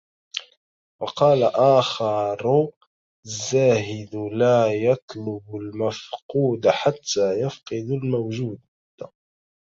وَقَالَ 1.01 1.43
آخَرُ 1.53 2.69
الزَّاهِدُ 3.25 4.15
لَا 4.15 4.67
يَطْلُبُ 4.73 5.55
الْمَفْقُودَ 5.55 6.67
حَتَّى 6.67 7.31
يَفْقِدَ 7.41 7.91
الْمَوْجُودَ 8.03 8.59